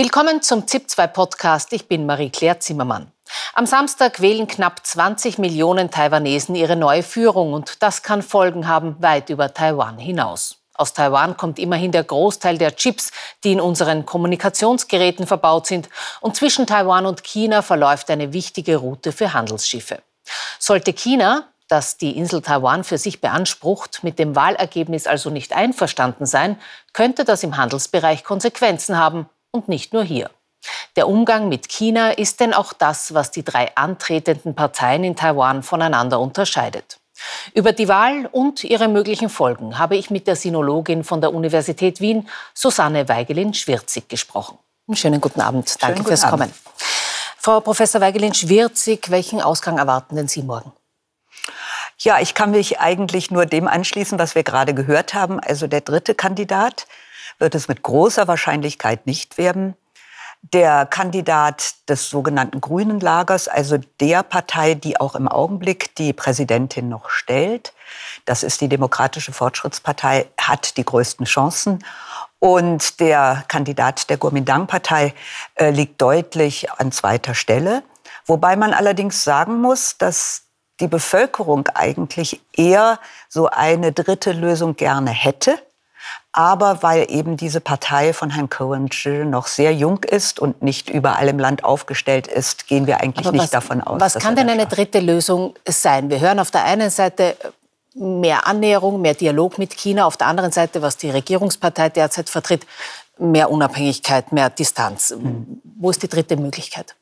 [0.00, 1.72] Willkommen zum ZIP2-Podcast.
[1.72, 3.10] Ich bin Marie-Claire Zimmermann.
[3.54, 8.94] Am Samstag wählen knapp 20 Millionen Taiwanesen ihre neue Führung und das kann Folgen haben
[9.02, 10.58] weit über Taiwan hinaus.
[10.74, 13.10] Aus Taiwan kommt immerhin der Großteil der Chips,
[13.42, 15.88] die in unseren Kommunikationsgeräten verbaut sind.
[16.20, 20.00] Und zwischen Taiwan und China verläuft eine wichtige Route für Handelsschiffe.
[20.60, 26.24] Sollte China, das die Insel Taiwan für sich beansprucht, mit dem Wahlergebnis also nicht einverstanden
[26.24, 26.56] sein,
[26.92, 30.30] könnte das im Handelsbereich Konsequenzen haben und nicht nur hier.
[30.96, 35.62] Der Umgang mit China ist denn auch das, was die drei antretenden Parteien in Taiwan
[35.62, 36.98] voneinander unterscheidet.
[37.54, 42.00] Über die Wahl und ihre möglichen Folgen habe ich mit der Sinologin von der Universität
[42.00, 44.58] Wien, Susanne Weigelin-Schwirzig, gesprochen.
[44.92, 45.82] Schönen guten Abend.
[45.82, 46.52] Danke Schönen fürs Kommen.
[47.36, 50.72] Frau Professor Weigelin-Schwirzig, welchen Ausgang erwarten denn Sie morgen?
[51.98, 55.40] Ja, ich kann mich eigentlich nur dem anschließen, was wir gerade gehört haben.
[55.40, 56.86] Also der dritte Kandidat
[57.38, 59.76] wird es mit großer Wahrscheinlichkeit nicht werden
[60.42, 66.88] der Kandidat des sogenannten Grünen Lagers, also der Partei, die auch im Augenblick die Präsidentin
[66.88, 67.72] noch stellt,
[68.24, 71.84] das ist die Demokratische Fortschrittspartei, hat die größten Chancen.
[72.40, 75.12] Und der Kandidat der Kuomintang-Partei
[75.56, 77.82] äh, liegt deutlich an zweiter Stelle.
[78.26, 80.44] Wobei man allerdings sagen muss, dass
[80.78, 85.58] die Bevölkerung eigentlich eher so eine dritte Lösung gerne hätte
[86.32, 88.88] aber weil eben diese Partei von Herrn Cohen
[89.30, 93.32] noch sehr jung ist und nicht überall im Land aufgestellt ist, gehen wir eigentlich Aber
[93.32, 94.00] nicht was, davon aus.
[94.00, 96.10] Was kann denn eine dritte Lösung sein?
[96.10, 97.36] Wir hören auf der einen Seite
[97.94, 102.66] mehr Annäherung, mehr Dialog mit China, auf der anderen Seite, was die Regierungspartei derzeit vertritt,
[103.18, 105.10] mehr Unabhängigkeit, mehr Distanz.
[105.10, 105.60] Hm.
[105.78, 106.94] Wo ist die dritte Möglichkeit?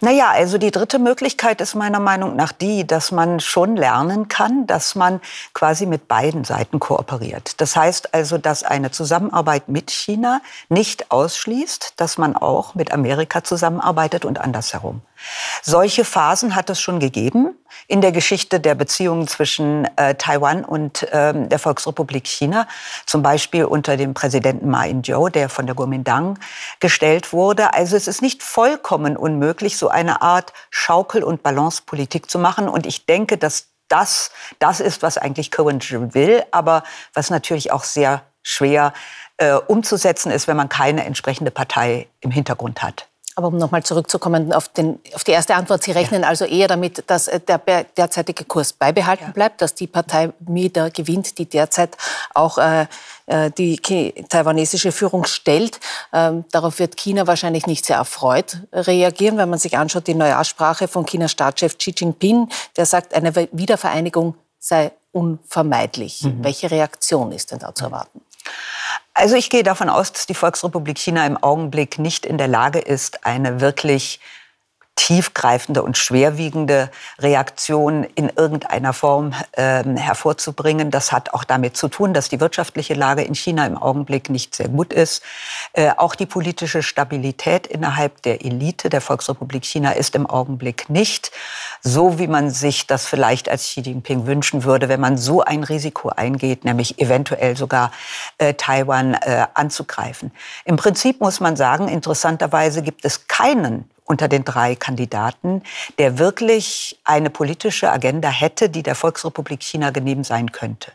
[0.00, 4.66] Naja, also die dritte Möglichkeit ist meiner Meinung nach die, dass man schon lernen kann,
[4.66, 5.20] dass man
[5.54, 7.60] quasi mit beiden Seiten kooperiert.
[7.60, 13.44] Das heißt also, dass eine Zusammenarbeit mit China nicht ausschließt, dass man auch mit Amerika
[13.44, 15.02] zusammenarbeitet und andersherum.
[15.62, 17.54] Solche Phasen hat es schon gegeben
[17.88, 22.66] in der Geschichte der Beziehungen zwischen äh, Taiwan und ähm, der Volksrepublik China,
[23.06, 26.38] zum Beispiel unter dem Präsidenten Ma Ying-jeou, der von der Kuomintang
[26.80, 27.74] gestellt wurde.
[27.74, 32.68] Also es ist nicht vollkommen unmöglich, so eine Art Schaukel- und Balancepolitik zu machen.
[32.68, 35.80] Und ich denke, dass das das ist, was eigentlich Cohen
[36.14, 38.92] will, aber was natürlich auch sehr schwer
[39.36, 43.11] äh, umzusetzen ist, wenn man keine entsprechende Partei im Hintergrund hat.
[43.34, 46.28] Aber um nochmal zurückzukommen auf, den, auf, die erste Antwort, Sie rechnen ja.
[46.28, 47.58] also eher damit, dass äh, der
[47.96, 49.32] derzeitige Kurs beibehalten ja.
[49.32, 51.96] bleibt, dass die Partei wieder gewinnt, die derzeit
[52.34, 52.86] auch äh,
[53.26, 55.80] äh die taiwanesische Führung stellt.
[56.12, 60.88] Ähm, darauf wird China wahrscheinlich nicht sehr erfreut reagieren, wenn man sich anschaut, die Neuaussprache
[60.88, 66.22] von Chinas Staatschef Xi Jinping, der sagt, eine Wiedervereinigung sei unvermeidlich.
[66.22, 66.44] Mhm.
[66.44, 68.20] Welche Reaktion ist denn da zu erwarten?
[69.14, 72.78] Also ich gehe davon aus, dass die Volksrepublik China im Augenblick nicht in der Lage
[72.78, 74.20] ist, eine wirklich
[75.02, 80.92] tiefgreifende und schwerwiegende Reaktion in irgendeiner Form äh, hervorzubringen.
[80.92, 84.54] Das hat auch damit zu tun, dass die wirtschaftliche Lage in China im Augenblick nicht
[84.54, 85.24] sehr gut ist.
[85.72, 91.32] Äh, auch die politische Stabilität innerhalb der Elite der Volksrepublik China ist im Augenblick nicht
[91.80, 95.64] so, wie man sich das vielleicht als Xi Jinping wünschen würde, wenn man so ein
[95.64, 97.90] Risiko eingeht, nämlich eventuell sogar
[98.38, 100.30] äh, Taiwan äh, anzugreifen.
[100.64, 105.62] Im Prinzip muss man sagen, interessanterweise gibt es keinen unter den drei Kandidaten,
[105.98, 110.92] der wirklich eine politische Agenda hätte, die der Volksrepublik China genehm sein könnte.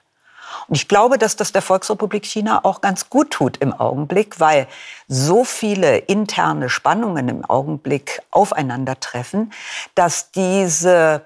[0.67, 4.67] Und ich glaube, dass das der Volksrepublik China auch ganz gut tut im Augenblick, weil
[5.07, 9.51] so viele interne Spannungen im Augenblick aufeinandertreffen,
[9.95, 11.23] dass diese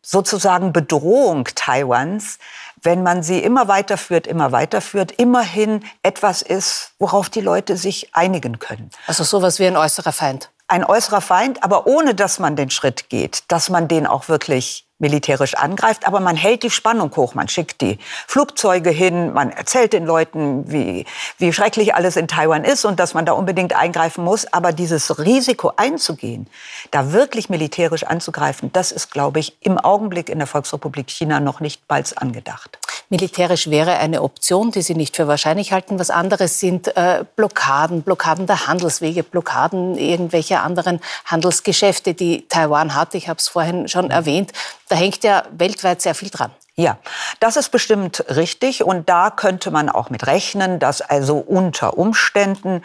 [0.00, 2.38] sozusagen Bedrohung Taiwans,
[2.80, 8.60] wenn man sie immer weiterführt, immer weiterführt, immerhin etwas ist, worauf die Leute sich einigen
[8.60, 8.90] können.
[9.08, 13.08] Also sowas wie ein äußerer Feind ein äußerer Feind, aber ohne dass man den Schritt
[13.08, 17.48] geht, dass man den auch wirklich militärisch angreift, aber man hält die Spannung hoch, man
[17.48, 21.06] schickt die Flugzeuge hin, man erzählt den Leuten, wie,
[21.38, 24.52] wie schrecklich alles in Taiwan ist und dass man da unbedingt eingreifen muss.
[24.52, 26.48] Aber dieses Risiko einzugehen,
[26.90, 31.60] da wirklich militärisch anzugreifen, das ist, glaube ich, im Augenblick in der Volksrepublik China noch
[31.60, 32.78] nicht bald angedacht.
[33.10, 35.98] Militärisch wäre eine Option, die Sie nicht für wahrscheinlich halten.
[35.98, 43.14] Was anderes sind äh, Blockaden, Blockaden der Handelswege, Blockaden irgendwelcher anderen Handelsgeschäfte, die Taiwan hat.
[43.14, 44.52] Ich habe es vorhin schon erwähnt.
[44.88, 46.50] Da hängt ja weltweit sehr viel dran.
[46.78, 46.96] Ja,
[47.40, 52.82] das ist bestimmt richtig und da könnte man auch mit rechnen, dass also unter Umständen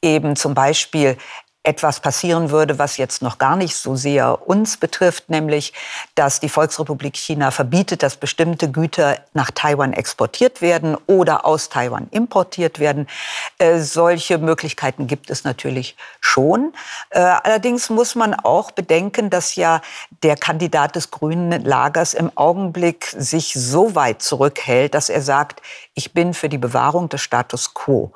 [0.00, 1.18] eben zum Beispiel
[1.64, 5.72] etwas passieren würde, was jetzt noch gar nicht so sehr uns betrifft, nämlich
[6.14, 12.08] dass die Volksrepublik China verbietet, dass bestimmte Güter nach Taiwan exportiert werden oder aus Taiwan
[12.10, 13.08] importiert werden.
[13.56, 16.74] Äh, solche Möglichkeiten gibt es natürlich schon.
[17.08, 19.80] Äh, allerdings muss man auch bedenken, dass ja
[20.22, 25.62] der Kandidat des grünen Lagers im Augenblick sich so weit zurückhält, dass er sagt,
[25.94, 28.12] ich bin für die Bewahrung des Status quo.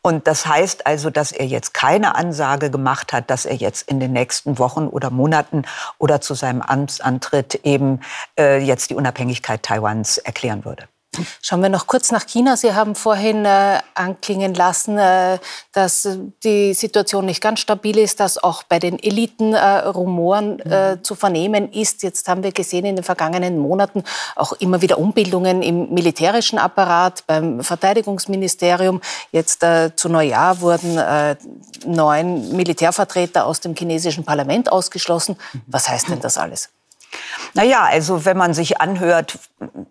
[0.00, 4.00] Und das heißt also, dass er jetzt keine Ansage gemacht hat, dass er jetzt in
[4.00, 5.62] den nächsten Wochen oder Monaten
[5.98, 8.00] oder zu seinem Amtsantritt eben
[8.38, 10.88] äh, jetzt die Unabhängigkeit Taiwans erklären würde.
[11.42, 12.56] Schauen wir noch kurz nach China.
[12.56, 15.38] Sie haben vorhin äh, anklingen lassen, äh,
[15.72, 16.08] dass
[16.42, 21.02] die Situation nicht ganz stabil ist, dass auch bei den Eliten äh, Rumoren mhm.
[21.02, 22.02] zu vernehmen ist.
[22.02, 24.02] Jetzt haben wir gesehen in den vergangenen Monaten
[24.36, 29.00] auch immer wieder Umbildungen im militärischen Apparat, beim Verteidigungsministerium.
[29.32, 31.36] Jetzt äh, zu Neujahr wurden äh,
[31.86, 35.36] neun Militärvertreter aus dem chinesischen Parlament ausgeschlossen.
[35.66, 36.70] Was heißt denn das alles?
[37.54, 39.38] Naja, also wenn man sich anhört,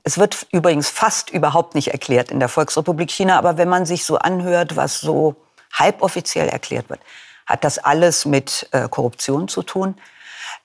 [0.03, 4.05] es wird übrigens fast überhaupt nicht erklärt in der Volksrepublik China, aber wenn man sich
[4.05, 5.35] so anhört, was so
[5.71, 6.99] halboffiziell erklärt wird,
[7.45, 9.95] hat das alles mit äh, Korruption zu tun.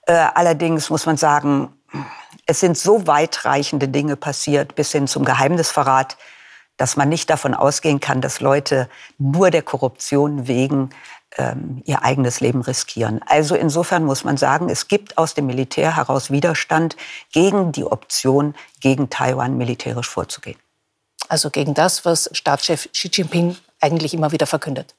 [0.07, 1.73] Äh, allerdings muss man sagen,
[2.47, 6.17] es sind so weitreichende Dinge passiert bis hin zum Geheimnisverrat,
[6.77, 8.89] dass man nicht davon ausgehen kann, dass Leute
[9.19, 10.91] nur der Korruption wegen
[11.37, 13.21] ähm, ihr eigenes Leben riskieren.
[13.27, 16.97] Also insofern muss man sagen, es gibt aus dem Militär heraus Widerstand
[17.33, 20.59] gegen die Option, gegen Taiwan militärisch vorzugehen.
[21.29, 24.95] Also gegen das, was Staatschef Xi Jinping eigentlich immer wieder verkündet.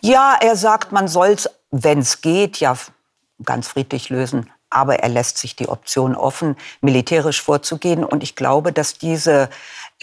[0.00, 2.76] Ja, er sagt, man soll es, wenn es geht, ja
[3.44, 8.04] ganz friedlich lösen aber er lässt sich die Option offen, militärisch vorzugehen.
[8.04, 9.48] Und ich glaube, dass diese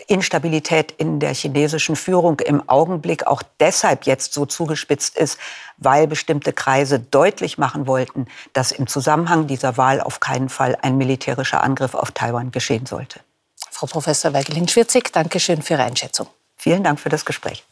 [0.07, 5.38] Instabilität in der chinesischen Führung im Augenblick auch deshalb jetzt so zugespitzt ist,
[5.77, 10.97] weil bestimmte Kreise deutlich machen wollten, dass im Zusammenhang dieser Wahl auf keinen Fall ein
[10.97, 13.21] militärischer Angriff auf Taiwan geschehen sollte.
[13.71, 16.27] Frau Professor Weigelin-Schwirzig, danke schön für Ihre Einschätzung.
[16.56, 17.65] Vielen Dank für das Gespräch.